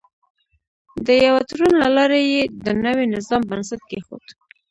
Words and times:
د 1.05 1.07
یوه 1.25 1.41
تړون 1.49 1.73
له 1.83 1.89
لارې 1.97 2.19
یې 2.33 2.43
د 2.65 2.67
نوي 2.85 3.05
نظام 3.15 3.41
بنسټ 3.49 3.81
کېښود. 3.89 4.25